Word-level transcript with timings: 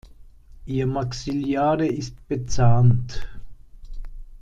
Ihr 0.65 0.87
Maxillare 0.87 1.85
ist 1.85 2.27
bezahnt. 2.27 3.23